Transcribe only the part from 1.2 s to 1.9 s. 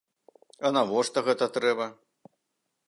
гэта трэба?